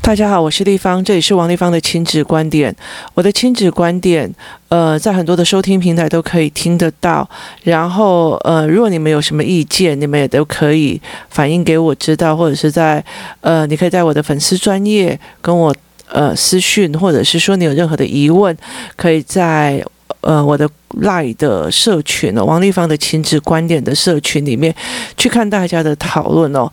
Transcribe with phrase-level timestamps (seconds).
[0.00, 2.76] 大家好，我是丽芳，这里是王丽芳的亲子观点。
[3.14, 4.30] 我的亲子观点，
[4.68, 7.26] 呃，在很多的收听平台都可以听得到。
[7.62, 13.02] 然后，呃，如果你们有什么意见，你们也都可以反映给我知道，或者是在，
[13.40, 15.74] 呃，你可以在我的粉丝专业跟我
[16.10, 18.54] 呃私讯，或者是说你有任何的疑问，
[18.96, 19.82] 可以在
[20.24, 20.68] 呃我的
[21.00, 24.74] LINE 的社群哦，王立芳的亲子观点的社群里面
[25.16, 26.70] 去看大家的讨论哦。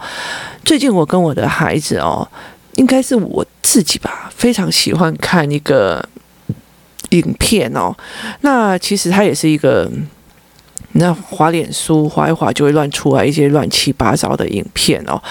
[0.66, 2.28] 最近我跟我的孩子哦。
[2.76, 6.02] 应该是我自己吧，非常喜欢看一个
[7.10, 7.94] 影片哦。
[8.40, 9.92] 那其实它也是一个。
[10.94, 15.22] 那滑脸书滑一滑就会乱出来一些乱七八糟的影片哦。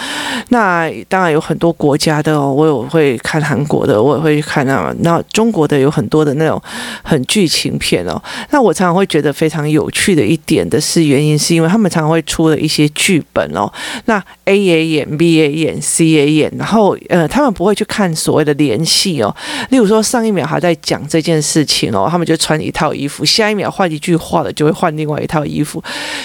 [0.49, 4.95] 那当然有很多国家的哦，我有会看韩国的，我也会去看那。
[5.01, 6.61] 那中国的有很多的那种
[7.03, 8.21] 很剧情片哦。
[8.51, 13.71] 那我常常会觉得非常有趣的一点的是原因，是因为他们常常会出了一些剧本哦。
[14.07, 19.35] 那 A 也演，B 也演，C 也演，然后呃，他们不会去看所谓的联系哦。
[19.71, 25.83] 例如说上一秒还在讲这件事情哦，他们就穿一套衣服，下一秒换一句话了，就会换另外一套衣服。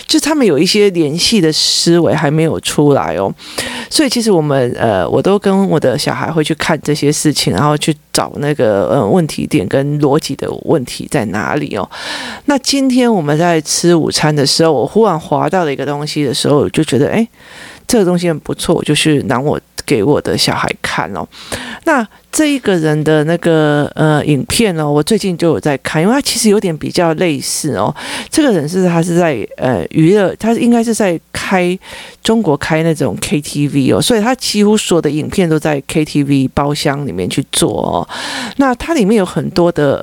[0.08, 3.34] 就他们有一些联系的思维还没有出来哦，
[3.90, 11.90] 所以其实我们呃，我都跟我的小孩会去看这些事情，然后去找那个呃问题点跟逻辑的问题在哪里哦。
[12.46, 17.28] 那今天我们在吃午餐的时候，我忽然滑到了一个东西的时候，我就觉得哎，
[17.88, 21.28] 这个东西很不错，就是拿我给我的小孩看哦。
[21.86, 27.96] 那这一个人的那个呃影片哦，我最近就有在看，因为他其实有点比较类似哦。
[28.30, 31.78] 这个人是他是在呃娱乐，他应该是在开
[32.24, 38.08] 中国开那种 KTV 哦，所以他几乎所有的影片都在 KTV 包厢里面去做哦。
[38.58, 39.96] 那它里面有很多的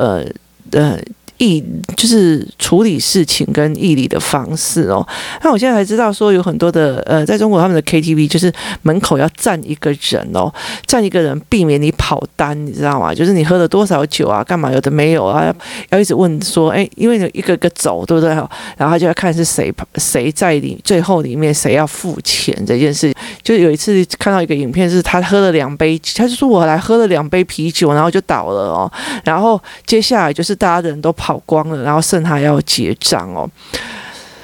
[0.73, 0.99] 呃呃。
[1.43, 1.65] 义
[1.97, 5.07] 就是处理事情跟义理的方式哦。
[5.43, 10.53] 那我现在才知道说有很多的呃，在中国他们的 KTV 就是门口要站一个人哦，
[10.87, 13.13] 站一个人避免你跑单，你知道吗？
[13.15, 15.53] 就是你喝了多少酒啊，干嘛有的没有啊，
[15.91, 18.33] 要一直问说，哎，因为一个个走，对不对？
[18.77, 23.13] 然后就要看是谁谁在里最后里面谁要付钱这件事。
[23.43, 28.91] 就有一次看到一个影片，是他喝了两杯，他就说我来喝了两杯啤酒，然后就倒了哦。
[29.23, 31.39] 然后接下来就是大家的人都跑。
[31.45, 33.51] 光了，然后剩他要结账哦。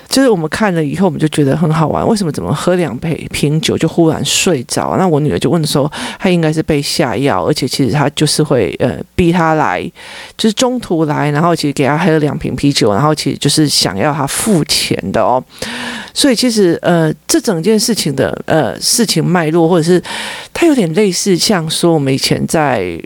[0.08, 2.06] 就是我们看了以后，我们就觉得很好玩。
[2.08, 4.96] 为什么怎么喝两杯瓶酒就忽然睡着？
[4.96, 9.82] 那我女儿就问说，她应该是被下药，而且其实他就是会呃逼他来，
[10.36, 15.42] 就是中途来，然后其实给他喝了两瓶啤酒，然后其实就是想要他付钱的哦。
[16.14, 20.02] 所以其实呃这整件事情的呃事情脉络，或者是
[20.54, 22.98] 它有点类似，像说我们以前在。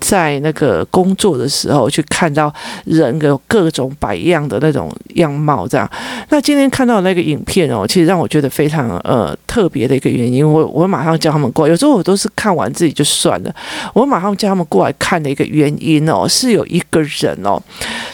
[0.00, 2.52] 在那个工作的时候，去看到
[2.84, 5.90] 人有各种百样的那种样貌，这样。
[6.28, 11.70] 那今天看到那个影片哦，其实让我觉得非常呃特别的一个原因，我我马上叫他们过来。
[11.70, 13.54] 有时候我都是看完自己就算了，
[13.94, 17.60] 我马上叫他们过来看的一个原因哦，是有一个人哦，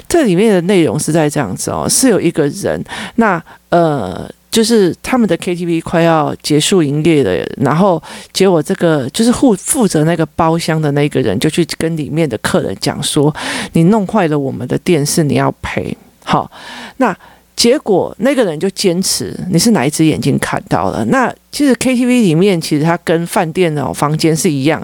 [0.08, 2.82] 这里面的内容是在这样子哦，是有一个人，
[3.16, 4.30] 那呃。
[4.50, 8.02] 就是他们的 KTV 快要结束营业了，然后
[8.32, 13.34] 结果这个就是负负责那个包厢的那个人就去跟里面的客人讲说
[13.74, 16.50] ：“你弄坏了我们的电视，你要赔。”好，
[16.98, 17.16] 那。
[17.60, 21.04] 结果那个人就坚持，你是哪一只眼睛看到了？
[21.10, 24.82] 那其实 KTV 里面其实它跟饭店的房间是一样，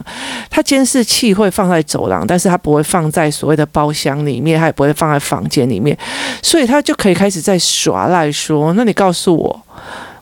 [0.50, 5.96] 它监视器会放在走廊，但是它不会放在所谓的包厢里面，它也不会放在房间里面，
[6.42, 9.62] 所以他就可以开始在耍赖说：“那你告诉我。”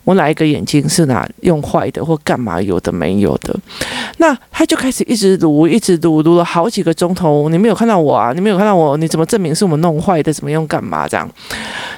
[0.05, 3.59] 我哪一个眼睛是哪用坏的或干嘛有的没有的，
[4.19, 7.49] 那他就开始一直录，一直录，录了好几个钟头。
[7.49, 8.33] 你没有看到我啊？
[8.35, 8.97] 你没有看到我？
[8.99, 10.33] 你怎么证明是我们弄坏的？
[10.33, 11.29] 怎么用干嘛这样？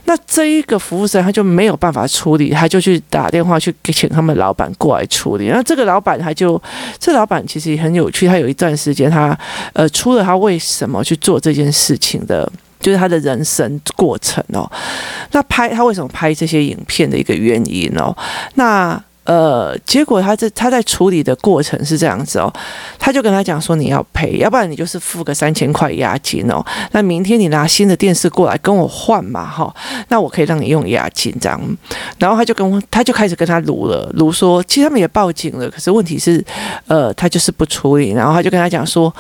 [0.05, 5.49] 那这一个服务生他就没有办法处理，他就去打电话去请他们老板过来处理。
[5.49, 6.61] 那这个老板他就，
[7.01, 9.37] 这老板其实也很有趣，他有一段时间他
[9.73, 12.51] 呃出了他为什么去做这件事情的。
[12.87, 14.71] 就是他的人生过程哦，
[15.33, 18.17] 那拍他为什么拍这些影片的一个原因哦，
[18.55, 22.49] 那呃，结果他这他在处理的过程是这样子哦，
[22.97, 29.75] 他就跟他讲说，你要赔，要不然你就是付个三千块押金哦，那明天你拿新的电视过来跟我换嘛哈，
[30.11, 31.61] 那我可以让你用押金这样，
[32.21, 36.45] 然后他就跟他就开始跟他卢了卢说，其实他们也报警了，可是问题是
[36.87, 39.13] 呃他就是不处理，然后他就跟他讲说。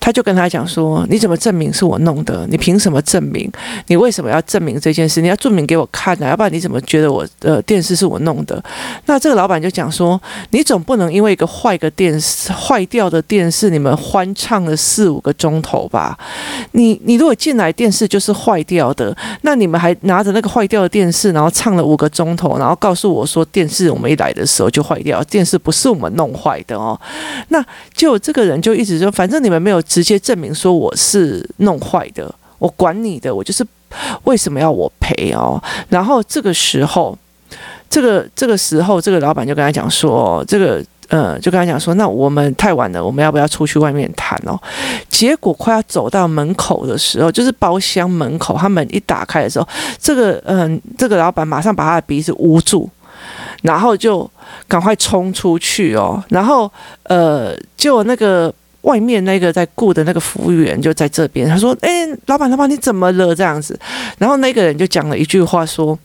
[0.00, 2.46] 他就跟他讲说：“你怎么证明是我弄的？
[2.48, 3.52] 你凭什么证明？
[3.88, 5.20] 你为什么要证明这件事？
[5.20, 6.30] 你要证明给我看啊！
[6.30, 8.60] 要不然你怎么觉得我呃电视是我弄的？”
[9.04, 10.18] 那这个老板就讲说
[10.50, 16.18] ：“你总不能因为一个坏个电视坏掉的电视，你们欢唱了四五个钟头吧？
[16.72, 26.98] 你你如果进来电视就是坏掉的，那你们还拿着那个坏掉的电视，然后唱了五个钟头，然后告诉我说电视我们一来的时候就坏掉，电视不是我们弄坏的哦。
[27.48, 27.62] 那
[27.92, 33.66] 就这个人就一直说，反正你们没有。”直接证明说我是弄坏的，我管你的，我就是
[34.22, 35.60] 为什么要我赔哦？
[35.88, 37.18] 然后这个时候，
[37.90, 44.56] 这个这个时候，这个老板就跟他讲说，这个呃，就跟他讲说，那我们太晚了，我们要不要出去外面谈哦？
[45.08, 49.66] 结果快要走到门口的时候，就是包厢门口，他门一打开的时候，
[49.98, 52.88] 这个嗯、这个老板马上把他的鼻子捂住，
[53.62, 54.30] 然后就
[54.68, 56.70] 赶快冲出去哦，然后
[57.02, 58.54] 呃，就那个。
[58.82, 63.34] 外面那个在雇的那个服务员就在这边，他说：“哎，老板，老板，你怎么了？
[63.34, 63.78] 这样子。”
[64.18, 65.98] 然后那个人就讲了一句话，说：“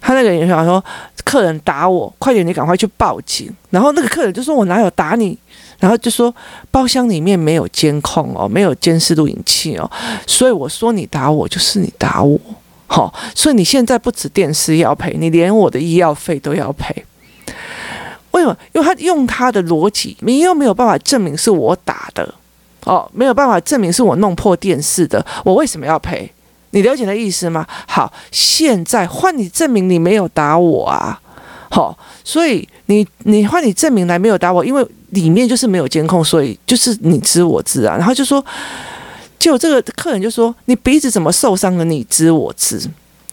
[0.00, 0.82] 他那个人想说，
[1.24, 5.38] 客人打我，快点，你赶快去报警。”然后那个客人就说：“我哪有打你？”
[5.78, 6.34] 然后就说
[6.72, 9.90] ：“包厢里面没有监控哦，没有监视录影器哦，
[10.26, 12.40] 所以我说你打我就是你打我，
[12.86, 17.04] 好，所以你现在不止电视要赔，你连我的医药费都要赔。”
[18.36, 18.56] 为什么？
[18.74, 22.34] 因为他用他的逻辑，你又没有办法证明是我打的，
[22.84, 26.30] 哦，没有办法证明是我弄破电视的，我为什么要赔？
[26.70, 27.66] 你了解的意思吗？
[27.88, 31.18] 好，现在换你证明你没有打我啊，
[31.70, 37.96] 好、所以你你换你证明来没有打我，因为里面就是没有监控，所以就是你知我知啊。
[37.96, 38.44] 然后就说，
[39.38, 41.84] 就这个客人就说，你鼻子怎么受伤了？
[41.84, 42.78] 你知我知，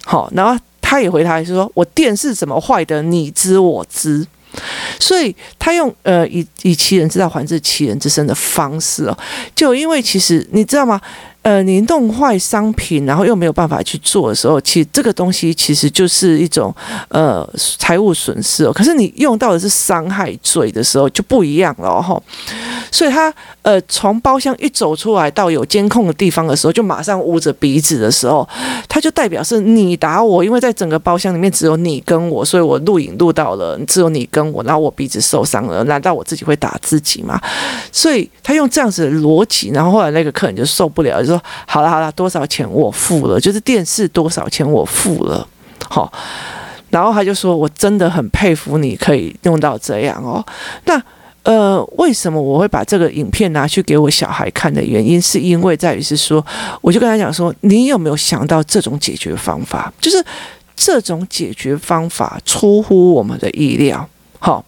[0.05, 3.01] 好、然后他也回答是说，我电视怎么坏的？
[3.01, 4.25] 你知我知。
[5.00, 9.17] 所以他用呃以以其人之道还治其人之身的方式哦，
[9.55, 11.00] 就因为其实你知道吗？
[11.44, 16.74] 呃，你弄坏商品，然后又没有办法去做的时候，其实这个东西其实就是一种
[17.10, 18.72] 呃财务损失哦。
[18.72, 22.22] 可是你用到的是伤害罪的时候就不一样了哈。
[22.90, 28.48] 所以他呃从包厢一走出来到有监控的地方的时候，就马上捂着鼻子的时候，
[28.88, 37.38] 他就代表是你打我，因为在整个包厢里面只有你跟我，所以我录影录到了只有你跟我，然后我鼻子受伤了，难道我自己会打自己吗？
[37.92, 41.44] 所以他用这样子的逻辑，然后后来那个客人就受不了，说。
[41.65, 45.47] 好了好了，多少钱我付了，就是电视多少钱我付了，
[45.89, 46.12] 好，
[46.89, 50.45] 然后他就说，我真的很佩服你可以用到这样哦。
[50.85, 51.01] 那
[51.44, 56.45] 呃，为什么我会把这个影片拿去给我小孩看的原因，是因为在于是说，
[56.81, 59.91] 我就跟他讲说，你有没有想到这种解决方法？
[60.00, 60.24] 就是
[60.75, 64.07] 这种解决方法出乎我们的意料，
[64.39, 64.63] 好。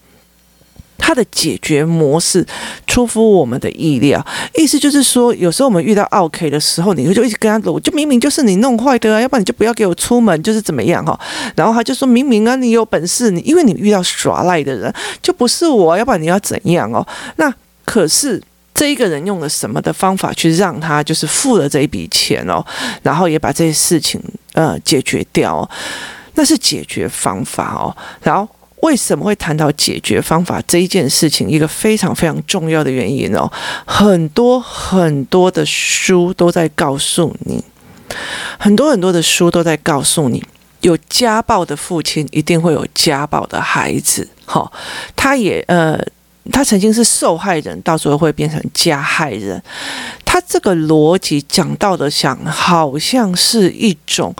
[0.97, 2.45] 它的解决模式
[2.87, 4.25] 出乎我们的意料，
[4.55, 11.19] 意思就是说，有时候我们遇到 OK 的时候，你会就一直跟他说，就明明就是你弄坏的啊，要不然你就不要给我出门，就是怎么样哈。
[11.55, 17.05] 然后他就说明明啊，你有本事，你因为你遇到耍赖的人，就不是我，要不然你要怎样哦？
[17.35, 17.53] 那
[17.83, 18.41] 可是
[18.73, 22.65] 这一个人用了什么的方法去让他就是付了这一笔钱哦，
[23.03, 24.21] 然后也把这些事情
[24.53, 25.69] 呃解决掉，
[26.35, 28.49] 那是解决方法哦，然后。
[28.85, 31.49] 为什么会谈到解决方法这一件事情？
[31.49, 33.51] 一个非常非常重要的原因哦，
[33.83, 37.63] 很多很多的书都在告诉你，
[38.59, 40.43] 很多很多的书都在告诉你，
[40.81, 44.29] 有家暴的父亲一定会有家暴的孩子。
[44.45, 44.71] 好，
[45.15, 45.99] 他也呃，
[46.51, 49.59] 他曾经是受害人，到时候会变成加害人。
[50.23, 54.35] 他这个逻辑讲到的，想好像是一种。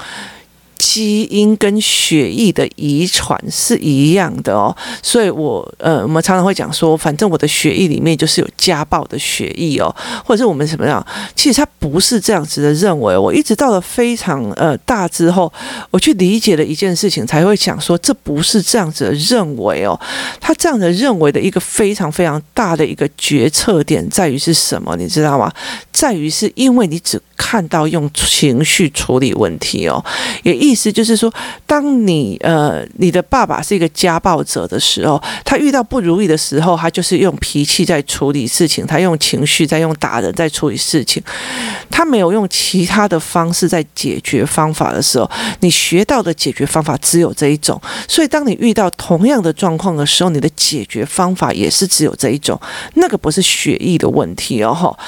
[0.86, 9.94] 基因跟血液的遗传是一样的哦，所以我呃，我们常常会讲说，反正我的血液里面就是有家暴的血液哦，
[10.24, 11.04] 或者是我们什么样？
[11.36, 13.18] 其实他不是这样子的认为。
[13.18, 15.52] 我一直到了非常呃大之后，
[15.90, 20.00] 我去理解了一件事情，才会讲说，这不是这样子的认为哦。
[20.40, 24.96] 他这样的认为的一个非常非常大的一个决策点在于是什么？
[24.96, 25.52] 你知道吗？
[25.92, 30.06] 在于是因为你只看到用情绪处理问题哦，
[30.44, 30.75] 也意。
[30.76, 31.34] 意思就是说，
[31.66, 41.24] 当你呃，你的爸爸是一个家暴者的时候，他遇到不如意的时候，他就是用脾气在处理事情，他用情绪在用打人在处理事情，
[41.90, 47.82] 他没有用其他的方式在解决方法的时候，你学到的解决方法只有这一种。
[48.06, 52.60] 所以，当你遇到同样的状况的时候，你的解决方法也是只有这一种。
[52.96, 55.00] 那个不是血液的问题哦，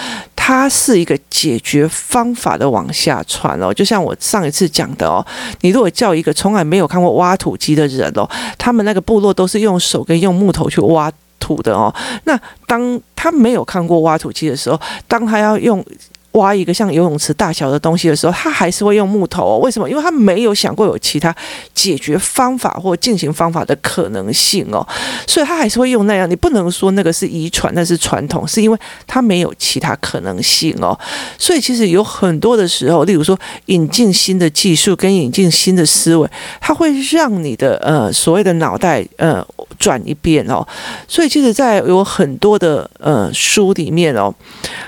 [0.48, 3.74] 它是一个解决方法的往下传哦。
[3.74, 5.20] 就像我上一次讲的哦。
[5.60, 8.26] 你如果叫一个从来没有看过挖土机的人哦，
[8.58, 11.12] 他们那个部落都是用手跟用木头去挖。
[11.40, 11.94] 土的哦。
[12.24, 15.86] 那当他没有看过挖土机的时候，当他要用。
[16.34, 19.58] 挖一个像游泳池大小的东西的时候，他还是会用木头哦。
[19.58, 19.90] 为什么？
[19.90, 21.36] 因为他没有想过有其他
[21.74, 24.86] 解决方法或进行方法的可能性哦，
[25.26, 26.30] 所以他还是会用那样。
[26.30, 30.98] 你不能说那个是遗传，那是传统，是因为他没有其他可能性哦。
[31.38, 36.30] 所以其实有很多的时候，例如说引进新的技术跟引进新的思维，
[36.62, 39.44] 它会让你的呃所谓的脑袋呃
[39.78, 40.66] 转一遍哦。
[41.08, 44.34] 所以其实，在有很多的呃书里面哦，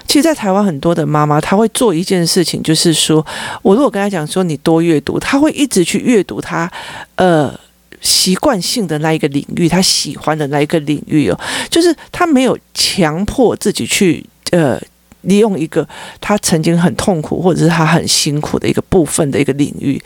[0.08, 1.40] 其实，在台湾很多的妈妈。
[1.42, 3.26] 她会做一件事情，就是说，
[3.62, 6.72] 我如果跟她讲说你多阅读，她会一直去阅读她
[7.16, 7.54] 呃
[8.02, 14.80] 习惯性的那一个领域，他喜欢的那一个领域哦，就是他没有强迫自己去呃。
[15.22, 15.88] 利用一个
[16.22, 20.02] 他曾经很痛苦或者是他很辛苦的一个部分的一个领域，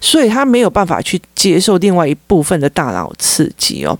[0.00, 3.98] 所以他没有办法去接受另外一部分的大脑刺激哦。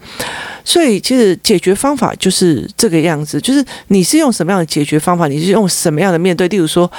[0.64, 6.48] 所以其实解决方法就是这个样子，就是你是用什么样的解决方法，你是用什么样的面对。
[6.48, 6.90] 例如说，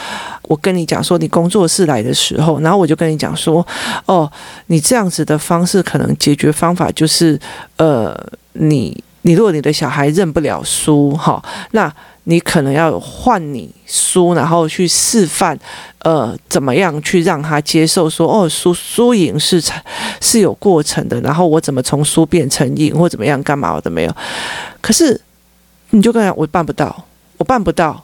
[0.43, 3.65] 我跟你讲说，你工作室来的时候，然后我就跟你讲说，
[4.05, 4.31] 哦，
[4.67, 7.37] 你这样子的方式可能解决方法就是，
[7.75, 8.15] 呃，
[8.53, 11.93] 你你如果你的小孩认不了输，哈，那。
[12.29, 15.57] 你可能要换你输，然后去示范，
[15.99, 19.63] 呃，怎么样去让他接受说，哦，输输赢是
[20.19, 24.13] 是有过程的，然后我怎么从输变成赢，或怎么样干嘛我都没有。
[24.81, 25.17] 可是
[25.91, 27.05] 你就跟他讲，我办不到，
[27.37, 28.03] 我办不到，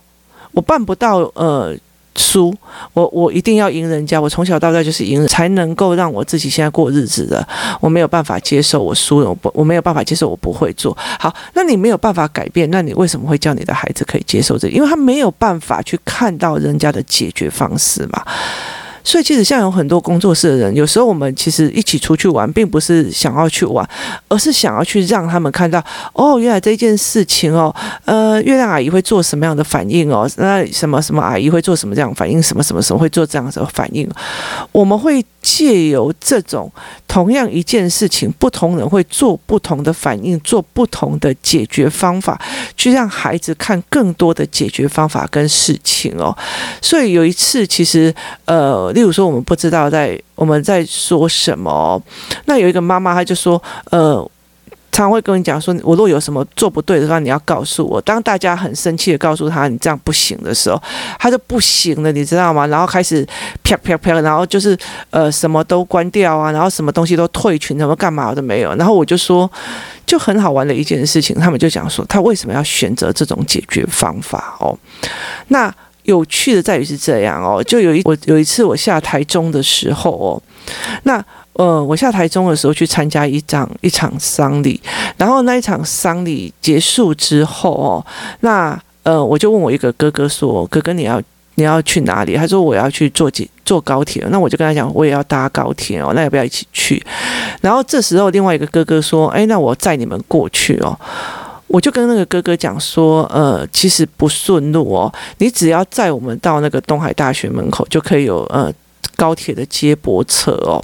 [0.54, 1.76] 我办不到，呃。
[2.16, 2.54] 输，
[2.94, 4.20] 我我一定要赢人家。
[4.20, 7.46] 我从小到大就是赢，才能够让我自己现在过日子的。
[7.80, 11.34] 我没有办法接受我输了，我不我没有办法接受我不会做好。
[11.54, 14.68] 那你没有办法改变，那你为什么会叫你的孩子可以接受这？
[14.70, 18.24] 因为他没有办法去看到人家的解决方式嘛。
[19.04, 23.88] 所以，其实像有很多工作室的人，有时候我们其实一起出去玩，并不是想要去玩，
[24.30, 25.84] 而是想要去让他们看到，
[26.14, 27.74] 哦，原来这件事情哦，
[28.06, 30.30] 呃，月亮阿姨会做什么样的反应哦？
[30.38, 32.42] 那什么什么阿姨会做什么这样反应？
[32.42, 34.10] 什么什么什么会做这样子的反应？
[34.72, 36.72] 我们会借由这种
[37.06, 42.42] 同样一件事情，不同人会做不同的反应，做不同的解决方法，
[42.78, 46.34] 去让孩子看更多的解决方法跟事情哦。
[46.82, 48.93] 所以有一次，其实呃。
[48.94, 52.02] 例如说，我们不知道在我们在说什么。
[52.46, 54.30] 那有一个妈妈，她就说：“呃，
[54.92, 60.82] 常会跟你讲说，我如果有什么做不对的话，你要告诉我。”当大家很生气的告诉他你这样不行的时候，
[61.20, 62.68] 他就不行了，你知道吗？
[62.68, 63.28] 然后开始
[63.64, 64.78] 啪啪啪，然后就是
[65.10, 68.76] 呃什么都关掉啊，然后什么东西都退群，什么干嘛都没有。
[68.76, 69.50] 然后我就说，
[70.06, 74.78] 就很好玩的一件事情，他们就讲说，他为什么要选择这种解决方法哦？
[75.48, 75.74] 那。
[76.04, 80.42] 有趣的在于是这样哦，就有一我有一次我下台中的时候哦，
[81.04, 84.82] 那呃我下台中的时候去参加一场一场丧礼，
[85.18, 88.06] 然后那一场丧礼结束之后哦，
[88.42, 91.22] 那呃我就问我一个哥哥说，哥哥你要
[91.56, 92.36] 你要去哪里？
[92.36, 97.02] 他说我要去坐几坐高铁，那我就跟他讲我也要搭高铁哦，那要不要一起去？
[97.62, 101.00] 然后这时候另外一个哥哥说，哎，那我载你们过去哦。
[101.74, 108.72] 我就跟那个哥哥讲说，呃，其实不顺路哦，你只要载我们到那个东海大学门口，就可以有呃
[109.16, 110.80] 高铁的接驳车哦。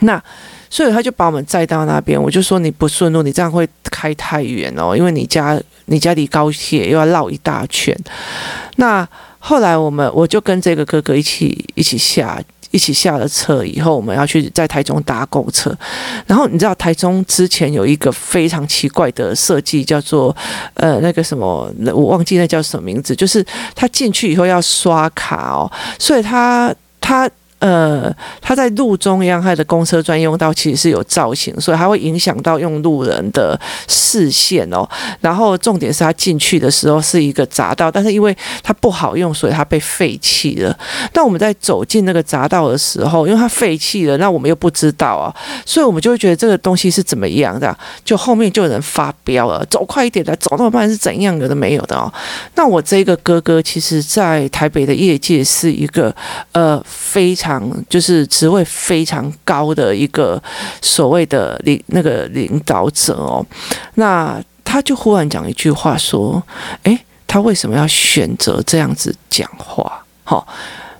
[0.00, 0.20] 那
[0.68, 7.96] 所以他就把我们载到那边，我就说你不顺路，你这样会开太远哦，因为你家你家离高铁又要绕一大圈。
[8.74, 9.08] 那
[9.38, 12.42] 后来我们我就跟这个哥哥一起一起下。
[12.74, 15.72] 一起下了车以后，我们要去在台中搭公车。
[16.26, 20.36] 然后你知道台中之前有一个非常奇怪的设计，叫做
[20.74, 27.30] 呃那个什么，我忘记那叫什么名字，就是他进去以后要刷卡哦，所以他他。
[27.64, 34.86] 呃，它在路中央，它的公车专用道其实是有造型，所以它会影响到用路人的视线哦。
[35.22, 40.78] 然后重点是它进去的时候是一个匝道，但是因为它不好用，所以它被废弃了。
[41.10, 47.74] 但我们在走进那个匝道的时候，因为它废弃了，那我们又不知道啊，所以我们就会觉得这个东西是怎么样的？
[48.04, 52.12] 就后面就有人发飙了，走快一点的，走那么慢是怎样有的没有的哦。
[52.56, 56.14] 那我这个哥哥，其实在台北的业界是一个
[56.52, 57.53] 呃非常。
[57.88, 60.42] 就是职位非常高的一个
[60.80, 63.44] 所谓的领那个领导者哦，
[63.94, 66.42] 那他就忽然讲一句话说
[66.84, 70.46] ：“诶，他为什么要选择这样子讲话？”好，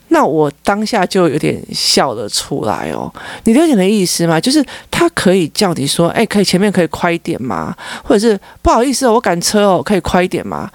[0.08, 3.12] 那我当下就有点笑了出来哦。
[3.44, 4.38] 你了解的意思吗？
[4.40, 10.70] 就是他可以叫你说：“诶，可以前面可以快一点吗？”或者是不好意思哦，我赶车哦，可以快一点吗？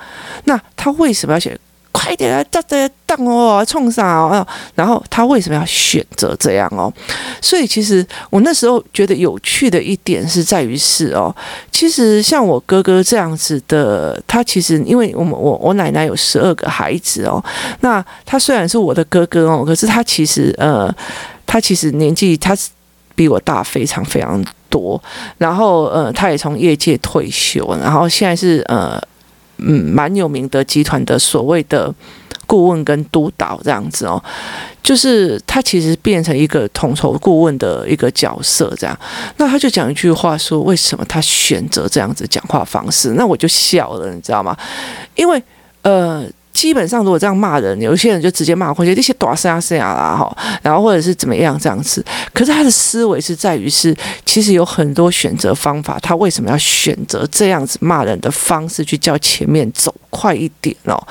[0.46, 1.58] 那他为什么要写？
[1.92, 4.46] 快点啊，大家当哦，冲上哦。
[4.76, 6.92] 然后他为什么要选择这样哦？
[7.42, 11.36] 所以其实我那时候觉得有趣的一点是在于是哦，
[11.72, 17.44] 其实像我哥哥这样子的，他其实因为我们我我奶奶有十二个孩子哦，
[17.82, 20.94] 那他虽然是我的哥哥哦，可是他其实呃，
[21.46, 22.70] 他其实年纪他是
[23.16, 25.02] 比我大非常非常多，
[25.40, 29.02] 然后呃，他也从业界退休，然后现在是呃。
[29.62, 31.94] 嗯，蛮有名的集团的所谓的
[32.46, 34.22] 顾问跟督导这样子哦，
[34.82, 39.00] 就是他其实变成一个统筹顾问的一个角色这样。
[39.38, 43.14] 那他就讲一句话说，为什么他选择这样子讲话方式？
[43.14, 44.58] 那我就笑了，你知道吗？
[45.16, 45.42] 因为
[45.84, 46.26] 呃。
[46.52, 52.04] 基本上，如果这样骂人，有些人就直接骂回去，那些大声声啦哈，然后或者是怎么样这样子。
[52.34, 61.02] 可是他的思维是在于是，其实有很多选择方法，他为什么要选择这样子骂人的方式去叫前面走快一点哦？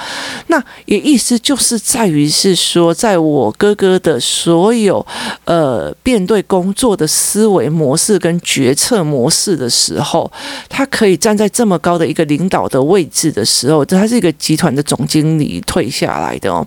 [0.49, 5.05] 那也意思就是在于是说，在我哥哥的所有
[5.45, 10.31] 呃面对工作的思维模式跟决策模式的时候，
[10.69, 15.62] 他可以站在这么高的一个领导的位置的时候，他是一个集团的总经理。
[15.67, 16.67] 退下来的哦，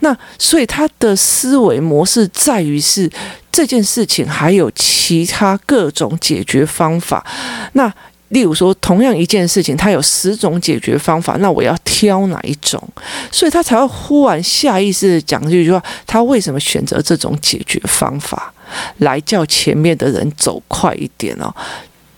[0.00, 3.10] 那所以他的思维模式在于是
[3.50, 7.24] 这件事情还有其他各种解决方法。
[7.72, 7.90] 那
[8.30, 12.82] 例如说，同样一件事情，他有十种解决方法，那我要挑哪一种？
[13.30, 18.52] 所以他才会忽然下意识的讲这句话：他为什么选择这种解决方法
[18.98, 21.54] 来叫前面的人走快一点哦？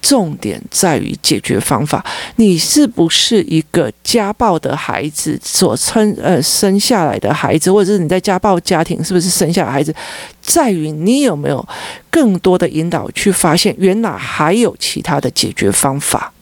[0.00, 2.04] 重点在于解决方法。
[2.36, 9.94] 你是不是一个家暴的孩子所生呃生下来的孩子，或者是你在家暴家庭是不是生下来孩子？
[10.40, 11.66] 在于你有没有
[12.10, 16.32] 更多的引导去发现，原来还有其他的解决方法。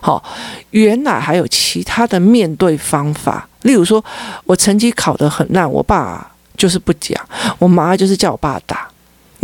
[0.00, 0.22] 好，
[0.70, 3.48] 原来还有其他的面对方法。
[3.62, 4.04] 例如说，
[4.44, 7.20] 我成绩考得很烂，我爸就是不讲，
[7.58, 8.88] 我妈就是叫我爸打。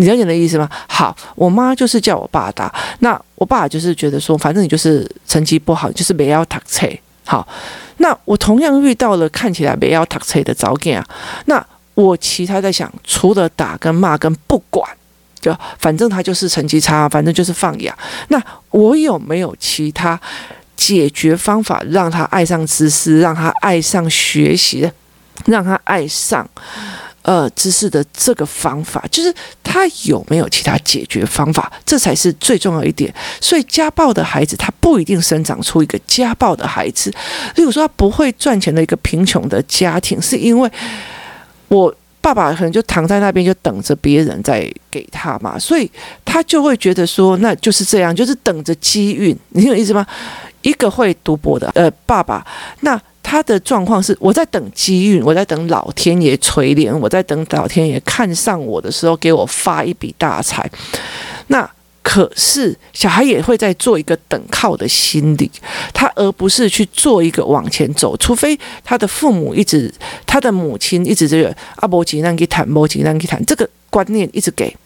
[0.02, 0.68] 你了解的意思吗？
[0.88, 6.88] 好，我妈就是叫我爸打，那我爸就是觉得说，反正你就是成绩不好，就是没要读册。
[7.24, 7.46] 好，
[7.98, 11.06] 那我同样遇到了看起来没要读册的早件啊，
[11.46, 14.90] 那我其他在想，除了打跟骂跟不管，
[15.40, 17.96] 就反正他就是成绩差，反正就是放养。
[18.28, 20.20] 那我有没有其他
[20.76, 24.90] 解决方法，让他爱上知识，让他爱上学习，
[25.46, 26.48] 让他爱上？
[27.22, 33.14] 呃，知识的这个方法，就是他有没有其他解决方法，这才是最重要一点。
[33.40, 37.10] 所以，家暴的孩子他不一定生长出一个家暴的孩子。
[37.54, 40.68] 例如说，他不会赚钱的一个贫穷的家庭，是因为
[41.68, 45.88] 我爸爸可能就躺在那边，就等着别人在给他嘛，所以
[46.24, 49.36] 他就会觉得说，那就是这样，就是等着机运。
[49.50, 50.04] 你有意思吗？
[50.62, 52.46] 一个会赌博的呃爸爸，
[52.80, 53.00] 那。
[53.24, 60.68] 他的状况是，我在等机遇，我在等老天爷垂怜，我在等老天爷看上我的时候给我发一笔大财。
[61.46, 61.66] 那
[62.02, 65.50] 可是小孩也会在做一个等靠的心理，
[65.94, 69.90] 他而不是去做一个往前走，除非他的父母一直，
[70.26, 74.76] 他的母亲一直这个阿伯吉让给谈，伯吉让给谈，这个观念一直给。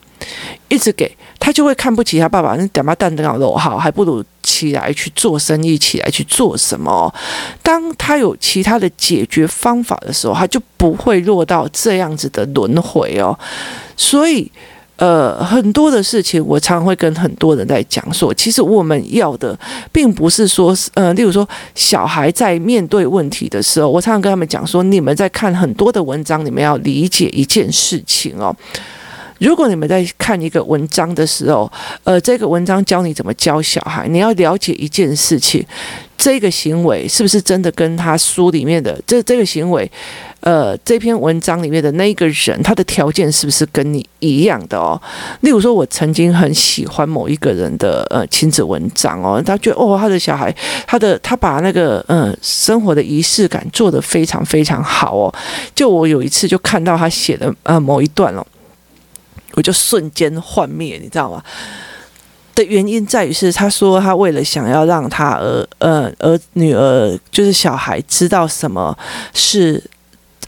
[0.69, 7.13] 一直给他就会看不起他爸爸，那干嘛蛋蛋好肉好，还不如起来去做生意，起来去做什么？
[7.63, 13.39] 当他有其他的解决方法的时候，他就不会落到这样子的轮回哦。
[13.97, 14.51] 所以，
[14.97, 19.57] 呃，很多的事情，我常常会跟很多人在讲说，其实我们要的，
[19.93, 28.57] 并不是说，呃，例如说，小孩在面对问题的时候，我常常跟他们讲说，你们在看很多的文章，你们要理解一件事情哦。
[29.39, 31.71] 如果你们在看一个文章的时候，
[32.05, 35.65] 呃，这个文章教你怎么教小孩，你要了解一件事情，
[36.17, 39.91] 这个行为是不是真的跟他书里面的这这个行为，
[40.41, 45.01] 呃，这篇文章里面的那个人，他的条件是不是跟你一样的哦？
[45.41, 50.55] 例如说，我曾经很喜欢某一个人的呃亲子文章哦，他觉得哦，他的小孩，
[50.87, 55.35] 他的他把那个嗯、生活的仪式感做得非常非常好哦。
[55.75, 58.47] 就我有一次就看到他写的呃某一段哦。
[59.57, 61.43] 我就瞬间幻灭，你知道吗？
[62.55, 68.97] 的原因在于是，他说他为了想要让他儿呃儿女儿就是小孩知道什么
[69.35, 69.83] 是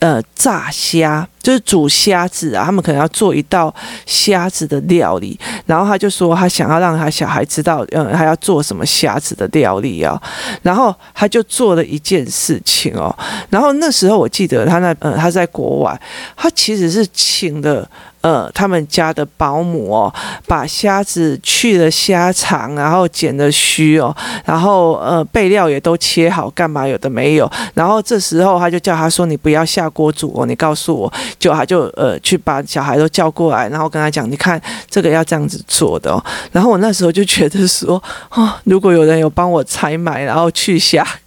[0.00, 3.74] 呃炸虾，就是煮虾子啊，他们可能要做一道
[4.06, 10.20] 虾子的料理，然后他就说他想要让他小孩知道，嗯，他要做什么虾子的料理啊，
[10.62, 13.14] 然后他就做了一件事情哦，
[13.50, 16.00] 然后那时候我记得他那，嗯，他在国外，
[16.36, 17.88] 他其实是请的。
[18.20, 20.12] 呃，他们家的保姆哦，
[20.44, 27.48] 把虾子去了虾肠，然后剪了须哦，然后呃备料也都切好，干嘛有的没有。
[27.74, 41.06] 然后这时候他就叫他说：“你不要下锅煮哦，你告诉我。”就他就呃去把小孩都叫过来，然后跟他讲：“你看这个要这样子做的哦。”然后我那时候就觉得说：“哦，如果有人有帮我采买，然后去虾。”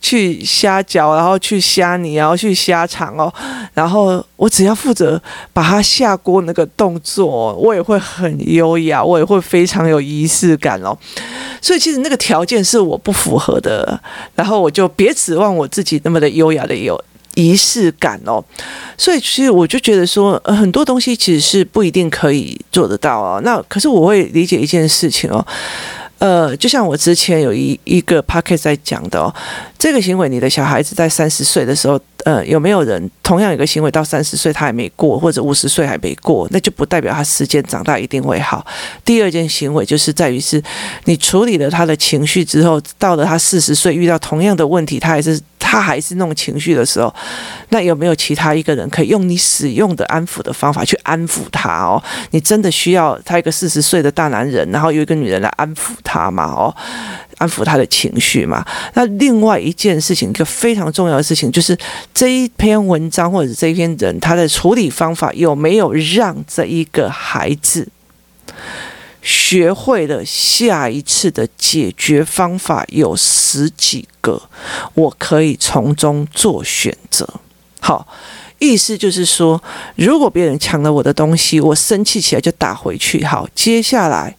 [0.00, 3.32] 去虾饺，然后去虾泥，然后去虾肠哦，
[3.74, 5.20] 然后我只要负责
[5.52, 10.96] 把它下锅那个动作，我也会很优雅，我也会非常有仪式感哦。
[11.60, 14.00] 所以其实那个条件是我不符合的，
[14.36, 17.02] 然后我就别指望我自己那么的优雅的有
[17.36, 18.44] 仪式感哦。
[18.98, 23.40] 所以其实我就觉得说，很多东西其实是不一定可以做得到哦。
[23.44, 25.46] 那可是我会理解一件事情哦。
[26.18, 29.32] 呃，就像我之前有一一个 pocket 在讲的哦，
[29.86, 38.66] 这个行为，你的小孩子在三十岁的时候，呃，有没有人同样有个行为到三十岁他还没过，或者五十岁还没过，那就不代表他时间长大一定会好。
[39.04, 40.60] 第二件行为就是在于是，
[41.04, 45.40] 你处理了他的情绪之后，到了他四十岁遇到同样的问题，他还是。
[45.68, 47.12] 他还是那种情绪的时候，
[47.70, 52.00] 那有没有其他一个人可以用你使用的安抚的方法去安抚他哦？
[52.30, 56.44] 你真的需要他一个四十岁的大男人，然后有一个女人来安抚他吗？
[56.44, 56.72] 哦，
[57.38, 58.64] 安抚他的情绪嘛。
[58.94, 61.76] 那另外一件事情，一个非常重要的事情，就是
[62.14, 67.88] 这一篇文章或者这一篇人他的处理方法有没有让这一个孩子。
[69.22, 74.40] 学会了下一次的解决方法有十几个，
[74.94, 77.28] 我可以从中做选择。
[77.80, 78.06] 好，
[78.60, 79.60] 意思就是说，
[79.96, 83.24] 如果别人抢了我的东西，我生气起来就打回去。
[83.24, 84.36] 好，接下来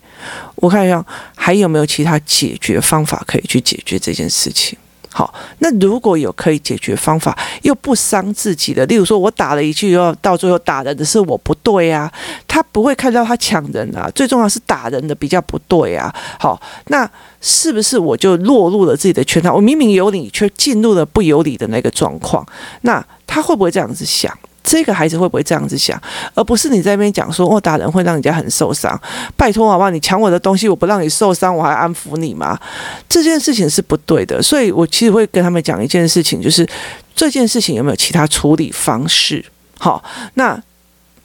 [0.57, 1.03] 我看一下
[1.35, 4.77] 还有没有其他解决方法可以去解决这件事情。
[5.09, 12.11] 好，那如果有可以解决方法又不伤自己的，例如说我打了一句，又到最后打人的是我不对啊，
[12.47, 16.13] 他不会看到他抢人啊，最重要是打人的比较不对啊。
[16.39, 17.09] 好，那
[17.41, 19.55] 是不是我就落入了自己的圈套？
[19.55, 22.45] 我明明有理，却进入了不有理的那个状况？
[22.81, 24.31] 那他会不会这样子想？
[24.69, 25.99] 这个孩子会不会这样子想，
[26.33, 28.99] 而不是你在那边讲说，哦，打人会让人家很受伤。
[29.37, 29.89] 拜托好不好？
[29.89, 32.59] 你抢我的东西，我不让你受伤，我还安抚你吗？
[33.07, 34.43] 这件事情是不对的。
[34.43, 36.67] 所以我其实会跟他们讲一件事情，就是
[37.15, 39.45] 这件事情有没有其他处理方式？
[39.79, 40.03] 好，
[40.33, 40.61] 那。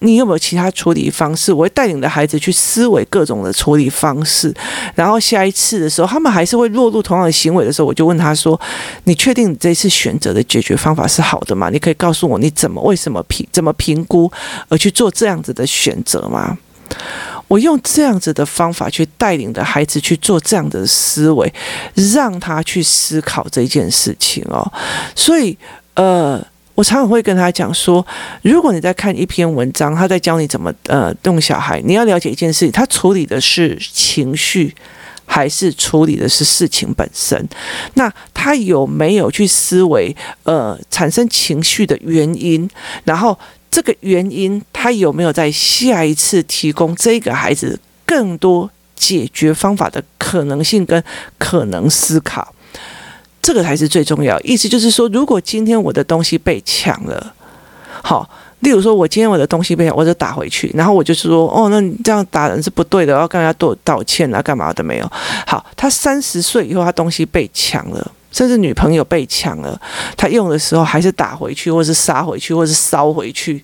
[0.02, 1.52] 你有没有其他处理方式？
[1.52, 4.52] 我会带领的孩子去思维各种的处理方式，
[4.94, 8.60] 然后下一次的时候，他们还是会落入同样的行为的时候，我就问他说
[9.04, 11.70] ：“你确定你这次选择的解决方法是好的吗？
[11.70, 14.30] 你可以告诉我你怎么、为什么评、怎么评估
[14.68, 16.58] 而去做这样子的选择吗？”
[17.48, 21.52] 我用这样子的方法去带领的孩子去做这样的思维，
[22.14, 24.70] 让他去思考这件事情哦。
[25.14, 25.56] 所以，
[25.94, 26.44] 呃。
[26.74, 28.04] 我常常会跟他讲说，
[28.42, 34.74] 如果你在看一篇文章，他在教你怎么呃动小孩，你要了解一件事情，他处理的是情绪，
[35.26, 37.46] 还是处理的是事情本身？
[37.94, 42.68] 那他有没有去思维呃产生情绪的原因？
[43.04, 43.38] 然后
[43.70, 51.02] 这个原因，他有没有在下一次提供这个孩子更多解决方法的可能性跟
[51.38, 52.54] 可能思考？
[53.42, 57.34] 这个才是最重要，意思就是说，如果今天我的东西被抢了，
[58.02, 65.12] 好，例如说，我今天我的东西被抢，我就打回去，然后我就是说，哦，那你这样打人是不对的，要跟人家道道歉啊，干嘛的没有？
[65.44, 68.12] 好，他三十岁以后，他东西被抢了。
[68.32, 69.80] 甚至女朋友被抢了，
[70.16, 73.62] 他用的时候还是打回去，或是杀回去，或是烧回去，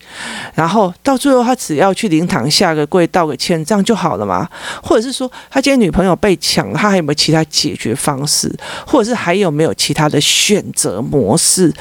[0.54, 4.48] 然后到最后他只要去灵堂下个跪道个歉，这样就好了吗？
[4.82, 8.54] 或者是说，他今天女朋友被抢，他还有没有其他解决方式？
[8.86, 11.72] 或者是还有没有其他的选择模式？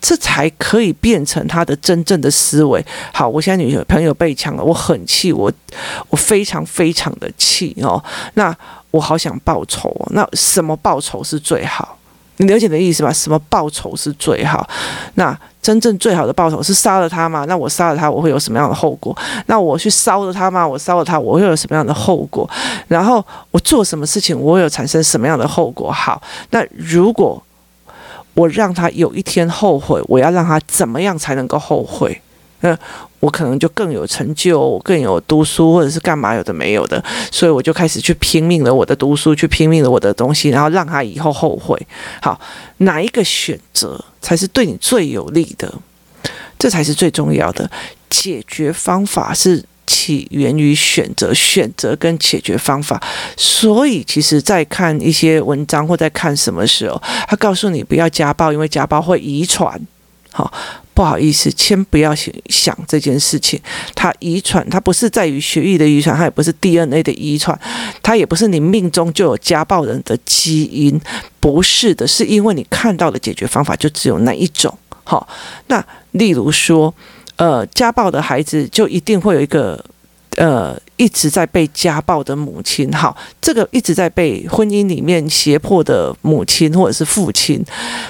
[0.00, 2.84] 这才可以变成他的真正的思维。
[3.12, 5.52] 好，我现在女朋友被抢了，我很气，我
[6.08, 8.02] 我非常非常的气哦。
[8.34, 8.56] 那
[8.92, 10.08] 我好想报仇哦。
[10.12, 11.98] 那什么报仇是最好？
[12.38, 13.12] 你了解的意思吧？
[13.12, 14.68] 什么报仇是最好？
[15.14, 17.44] 那真正最好的报仇是杀了他吗？
[17.48, 19.16] 那我杀了他，我会有什么样的后果？
[19.46, 20.66] 那我去烧了他吗？
[20.66, 22.48] 我烧了他，我会有什么样的后果？
[22.88, 25.90] 然后我做什么事情，我会有产生什么样的后果？
[25.90, 27.42] 好，那如果
[28.34, 32.20] 我让他有一天后悔，我要让他怎么样才能够后悔？
[32.60, 32.76] 嗯。
[33.20, 41.80] 我可能就更有成就，更有读书，或者是干嘛有的没有的，所以我就开始去拼命了我的读书，去拼命了我的东西，然后让他以后后悔。
[42.20, 42.40] 好，
[42.78, 45.72] 哪一个选择才是对你最有利的？
[46.58, 47.70] 这才是最重要的。
[48.08, 53.02] 解决方法是起源于选择，选择跟解决方法。
[53.36, 59.78] 所以，其实，在看一些文章或在看什么时候，他告诉你不要家暴，因为家暴会遗传。
[60.32, 60.50] 好，
[60.96, 63.60] 不好意思，先不要想想这件事情。
[63.94, 67.58] 它遗传，它不是在于血液的遗传，它也不是 DNA 的遗传，
[68.02, 70.98] 它也不是你命中就有家暴人的基因，
[71.38, 74.74] 不是的，是因为你看到的解决方法就只有那一种。
[75.04, 75.28] 好，
[75.66, 76.94] 那例如说，
[77.36, 79.84] 呃，家暴的孩子就一定会有一个，
[80.36, 80.80] 呃。
[80.96, 87.62] 一直在被家暴的母亲，好，这个一直在被婚姻里面胁迫的母亲或者是父亲，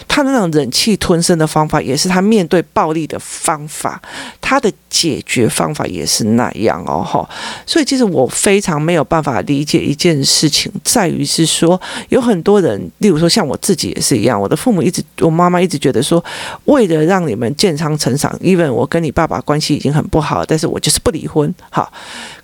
[0.07, 4.01] 他那种忍气吞声的方法，也是他面对暴力的方法，
[4.41, 7.29] 他的解决方法也是那样哦，哈。
[7.67, 16.25] 所以其实我非常没有办法理解一件事情，在于是说，有很多人，例如说像我自己也是一样，我的父母一直，我妈妈一直觉得说，
[16.67, 21.93] 为了让你们健康成长因为我跟你爸爸关系已经很不好，但是我就是不离婚，好，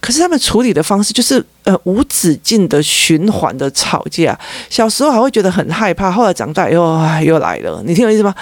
[0.00, 8.34] 可是他处理的方式就是呃无止境的循环的吵架，小时候还会觉得很害怕，后来长大以后又来了，你听我意思吗？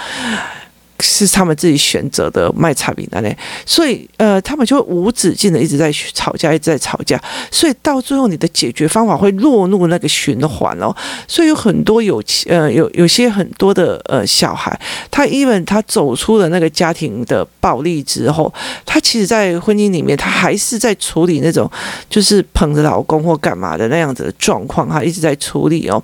[1.01, 3.29] 是他们自己选择的卖差饼的呢，
[3.65, 10.95] 所以呃，他们就会无止境的一直在吵架，一直在吵架，所以到最后你的解决方法会落入那个循环哦。
[11.27, 18.53] 所以有很多有呃有有些很多的呃小孩，他 even 他走出了那个家庭的暴力之后，
[18.85, 21.69] 他其实，在婚姻里面，他还是在处理那种
[22.09, 26.01] 就是捧着老公或干嘛的那样子的状况，他一直在处理哦。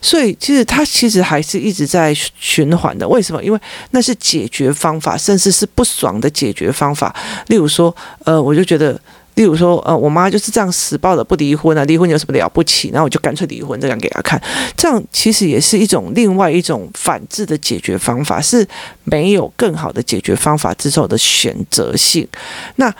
[0.00, 3.06] 所以其实他其实还是一直在循环的。
[3.08, 3.42] 为什么？
[3.42, 3.58] 因为
[3.90, 4.16] 那是。
[4.30, 7.12] 解决方法，甚至是不爽的解决方法。
[7.48, 7.92] 例如说，
[8.24, 8.92] 呃，我就觉得，
[9.34, 12.90] 例如说，呃，我妈就是这样死抱着不离婚啊，离婚有什么了不起？
[12.92, 14.40] 那我就干脆离婚，这样给她看。
[14.76, 18.64] 这样其实也是一种另外一种反制的解决方法，是
[19.02, 22.24] 没有更好的解决方法之后的选择性。
[22.76, 22.94] 那。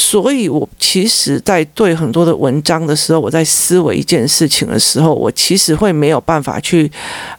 [0.00, 6.90] 所以，我其实，在对很多的文章的时候，我在思维一件事情的时候，我其实会没有办法去，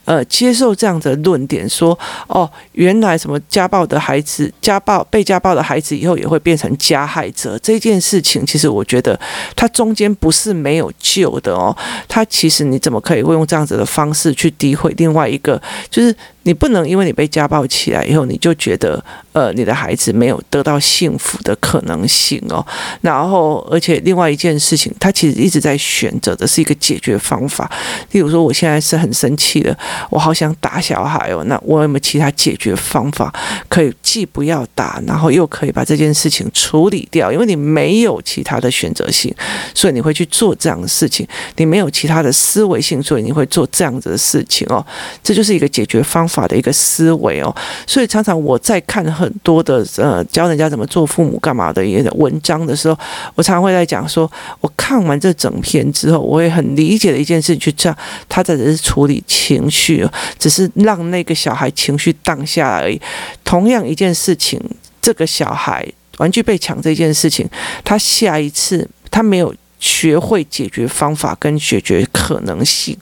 [0.05, 1.97] 呃，接受这样的论点，说，
[2.27, 9.19] 哦，原来什么家暴的孩子，家暴被家暴的孩子以后也会变成加害者，这件事情，其实我觉得
[9.55, 11.75] 它中间不是没有救的哦，
[12.07, 16.15] 它其实你怎么可以会用这样子的方式去诋毁另外一个，就是。
[16.43, 22.65] 你不能因为你被家暴起来以后，你就觉得呃你的孩子没有得到幸福的可能性哦。
[23.01, 27.69] 然后，而且另外一件事情，他其实一直在选择的是一个解决方法。
[28.11, 29.77] 例如说，我现在是很生气的，
[30.09, 31.43] 我好想打小孩哦。
[31.45, 33.33] 那我有没有其他解决方法，
[33.69, 37.31] 可以既不要打，然后又可以把这件事情处理掉？
[37.31, 39.33] 因为你没有其他的选择性，
[39.75, 41.27] 所以你会去做这样的事情。
[41.57, 44.83] 你没有其他的思维性，所以你会做这样子的事情哦。
[45.23, 46.41] 这就是一个解决方法。
[46.51, 47.55] 的一个思维哦，
[47.87, 52.99] 所以常常我在看很多的呃教人家怎么做父母干嘛的一些文章的时候，
[53.35, 60.05] 我常常会在讲说，我看完这整篇之后，我也很理解的一件事情，就这样，他只是处理情绪，
[60.37, 62.99] 只是让那个小孩情绪荡下来而已。
[63.45, 64.59] 同样一件事情，
[65.01, 67.47] 这个小孩玩具被抢这件事情，
[67.85, 69.55] 他下一次他没有。
[69.81, 72.95] 学会解决方法跟解决可能性，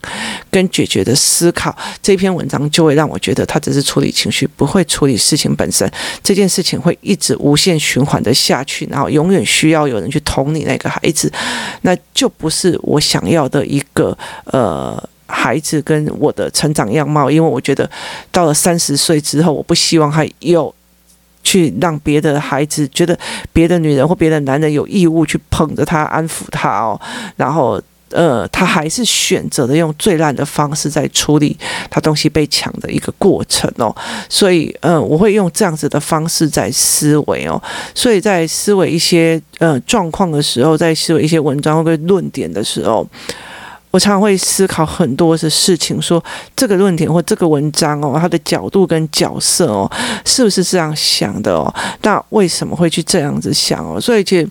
[0.50, 5.88] 跟解决的思考，这篇文章就会让我觉得他只是处理情绪，不会处理事情本身。
[6.24, 11.32] 这件事情会一直无限循环的下去，然后永远需要有人去捅你那个孩子，
[11.82, 17.30] 那就不是我想要的一个呃孩子跟我的成长样貌。
[17.30, 17.90] 因为我觉得
[18.32, 20.74] 到了三十岁之后，我不希望还有。
[21.50, 23.18] 去让别的孩子觉得
[23.52, 27.02] 别的女人或别的男人有义务去捧着他安抚他哦，
[27.38, 27.82] 然后
[28.12, 31.58] 呃，他还是选择的用最烂的方式在处理
[31.90, 33.96] 他东西被抢的一个过程哦，
[34.30, 37.60] 所以呃，我会用这样子的方式在思维哦，
[37.96, 43.08] 所以在思维一些呃状况的时候，在思维一些文章或者论点的时候。
[43.92, 46.24] 我常常会思考很多的事情，说
[46.56, 49.92] 这个论点或这个文章哦，它的角度跟角色哦，
[50.26, 51.74] 是不是这样想的哦？
[52.04, 54.00] 那为什么会去这样子想哦？
[54.00, 54.48] 所以其实。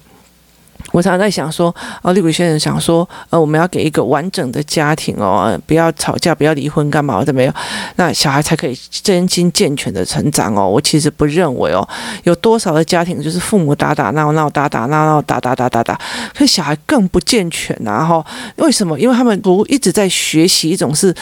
[0.93, 7.53] 我常常在想说，哦，立伟先生想说，呃，我们要给一个完整的家庭哦，不要吵架，不要离婚，干嘛的没有？
[7.97, 10.67] 那小孩才可以身心健全的成长哦。
[10.67, 11.87] 我其实不认为哦，
[12.25, 16.01] 有多少的家庭就是父母打打闹闹，打打闹闹，打打打打打，
[16.35, 18.05] 所以小孩更不健全啊！
[18.05, 18.25] 哈，
[18.57, 18.99] 为什么？
[18.99, 21.15] 因为他们不一直在学习一种是，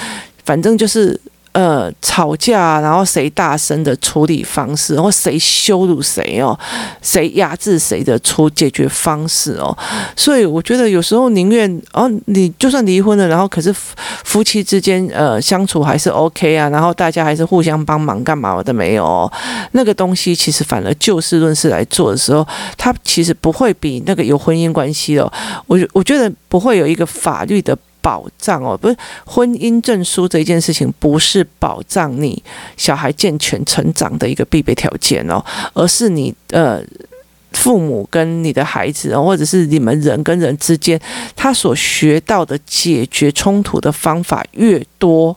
[0.44, 1.20] 反正就是。
[1.56, 6.58] 呃吵架，然后谁大声的处理方式，然后谁羞辱谁哦，
[7.00, 9.74] 谁压制谁的出解决方式哦。
[10.14, 19.32] 所以我觉得有时候宁愿哦，你就算离婚了，然后可是夫妻之间呃相处还是 OK 啊，然后大家还是互相帮忙干嘛的没有。
[19.72, 25.32] 那个东西其实反而就事论事来做的时候，它其实不会比那个有婚姻关系哦。
[25.66, 27.74] 我我觉得不会有一个法律的
[28.06, 32.40] 保障哦，不是婚姻证书这一件事情，不是保障你
[32.76, 36.80] 小孩健全成长的一个必备条件哦，而是你呃。
[37.56, 41.00] 父母跟你的孩子，或者是你们人跟人之间，
[41.34, 45.34] 他所学到的解决冲突的方法越多，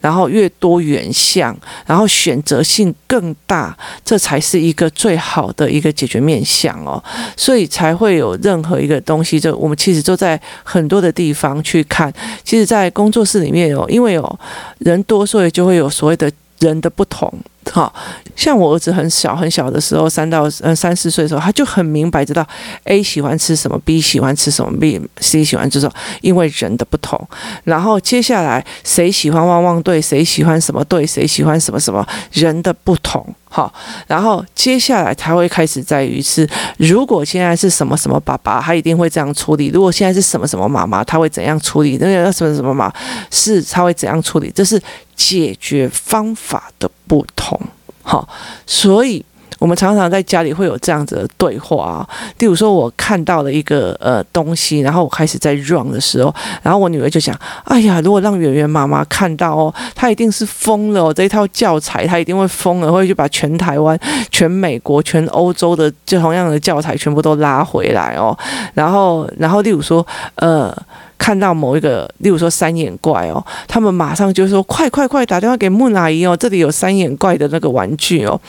[0.00, 7.02] 然后越多元项，然后选择性更大，这才是一个最好的一个解决面向哦。
[7.36, 12.12] 所以才会有任何一个东西，就我们其实都在很多的地方去看。
[12.44, 14.38] 其实，在工作室里面有，因为有
[14.78, 17.32] 人多，所以就会有所谓的人的不同。
[17.72, 17.92] 哈，
[18.36, 22.46] 像我儿子很小很小的时候，三到呃三四岁的时候，他就很明白知道
[22.84, 27.20] A 喜欢吃什么，B 喜欢吃什么，B C 喜欢吃什么，因为人的不同。
[27.64, 33.34] 然后接下来谁喜欢汪汪队，谁喜欢什么队，谁喜欢什么什么，人的不同。
[33.48, 33.72] 好，
[34.06, 41.96] 然后接下来才会开始在于是，如果现在是什么什么爸爸，他一定会这样处理；如果现在是什么什么妈妈，他会怎样处理？
[42.00, 42.92] 那个什么什么妈
[43.32, 44.52] 是他会怎样处理？
[44.54, 44.80] 这是
[45.16, 47.58] 解决方法的不同。
[48.02, 48.28] 好，
[48.66, 49.24] 所以。
[49.58, 52.08] 我们常常在家里会有这样子的对话啊，
[52.40, 63.98] 例如说，我看到了一个呃东西，然后我开始在 run 的时候，然后我女儿就想：“哎呀，如果让圆圆妈妈看到哦，她一定是疯了哦，这一套教材她一定会疯了，会去把全台湾、
[64.30, 68.36] 全美国、全欧洲的就同样的教材全部都拉回来哦。”
[68.74, 70.76] 然后，然后例如说，呃。
[71.18, 78.40] 看到某一个，例如说三眼怪哦，他们马上就说：“快快快，打电话给木乃伊哦，这里有三眼怪的那个玩具哦。”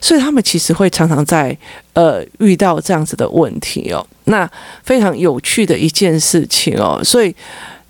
[0.00, 1.56] 所以他们其实会常常在
[1.92, 4.50] 呃遇到这样子的问题哦，那
[4.82, 7.34] 非常有趣的一件事情哦，所以。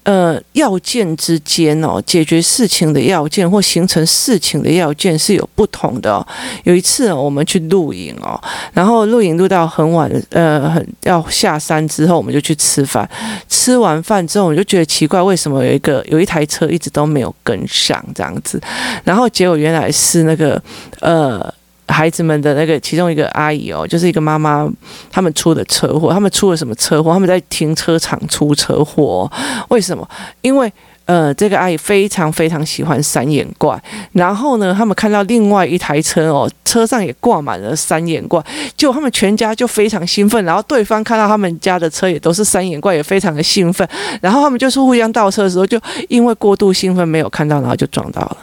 [0.04, 6.26] 呃，要件之间哦，解决事情的要件或形成事情的要件是有不同的哦。
[6.64, 8.40] 有一次我们去露营哦，
[8.72, 13.08] 然后露营露到很晚，呃，很要下山之后，我们就去吃饭。
[13.48, 18.58] 吃完饭之后，我就觉得奇怪，为什么有一个有一台车一直都没有跟上这样子？
[19.04, 20.62] 然后结果原来是那个
[21.00, 21.52] 呃。
[21.88, 24.68] 孩子们的那个其中一个阿姨哦，就是一个妈妈，
[25.11, 27.12] 他们出的车祸，他们出了什么车祸？
[27.12, 29.31] 他们在停车场出车祸，
[29.68, 30.09] 为什么？
[30.42, 30.72] 因为
[31.07, 38.38] 呃，这个阿姨非常非常喜欢三眼怪，然后呢，他们看到另外一台车哦，车上也挂满了三眼怪，
[38.77, 43.88] 结果他们全家就非常兴奋，然后对方看到他们家的车也都是三眼怪，也非常的兴奋，
[44.20, 48.37] 然后他们就是互相倒车的时候，就因为过度兴奋没有看到，然后就撞到了。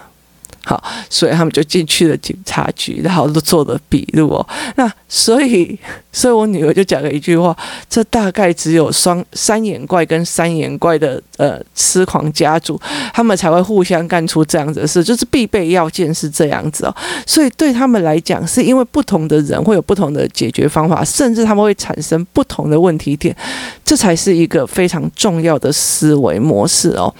[0.65, 4.45] 好，所以他们就进去了警察局，然后都做了笔录哦。
[4.75, 5.77] 那所以，
[6.11, 7.55] 所以我女儿就讲了一句话：
[7.87, 12.81] 这大概只有双三眼怪跟三眼怪的呃痴狂家族，
[13.13, 16.95] 他们才会互相干出这样子的事，就是必备要件是这样子哦。
[17.27, 23.35] 所以对他们来讲，是因为不同的人会有不同的解决方法，甚至他们会产生不同的问题点，
[23.83, 27.13] 这才是一个非常重要的思维模式哦。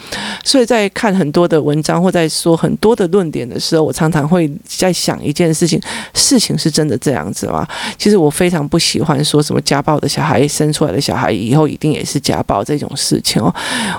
[0.43, 5.79] 所以在看很多的文章或在说很多的论点的时候，我常常会在想一件事情：
[6.13, 7.67] 事情是真的这样子吗？
[7.97, 13.53] 其实我非常不喜欢说什么家暴的小孩生出来的小孩以后一定也是家暴这种事情哦。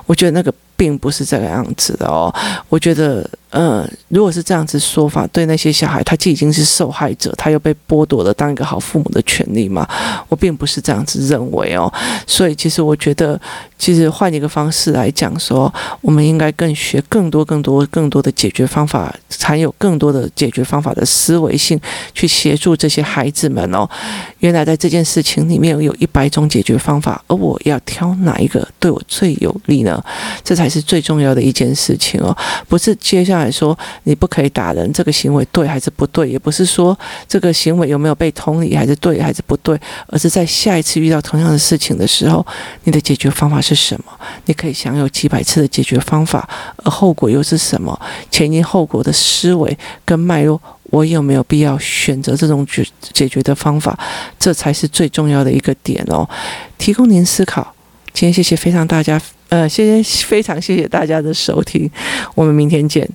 [0.06, 0.52] 我觉得那个。
[0.76, 2.32] 并不是这个样子的哦，
[2.68, 9.88] 我觉得，呃，如果是这样子说法，对那些小孩，他既已经是受害者，他又被剥夺了当一个好父母的权利嘛，
[10.28, 11.90] 我并不是这样子认为哦，
[12.26, 13.40] 所以其实我觉得，
[13.78, 21.80] 其实换一个方式来讲说，我们应该更学更多、更多、更多的解决方法，才有更多的解决方法的思维性
[22.12, 23.88] 去协助这些孩子们哦。
[24.40, 30.04] 原来在这件事情里面有一百种解决方法，而我要挑哪一个对我最有利呢？
[30.44, 30.65] 这才。
[30.66, 32.36] 才是最重要的一件事情哦，
[32.68, 36.98] 不是接下来说你不可以打人，这个行为对还是不对，也不是说
[37.28, 42.44] 这个行为有没有被同理还是对还是不对，而是在下一次遇到同样的事情的时候，
[42.82, 44.12] 你的解决方法是什么？
[44.46, 46.48] 你可以享有几百次的解决方法，
[46.78, 47.96] 而后果又是什么？
[48.28, 53.96] 前因后果的思维跟脉络，我有没有必要选择这种解解决的方法？
[54.36, 56.28] 这才是最重要的一个点哦，
[56.76, 57.72] 提供您思考。
[58.12, 59.20] 今天谢谢非常大家。
[59.48, 61.90] 呃，谢谢，非常谢谢大家的收听，
[62.34, 63.08] 我们明天见。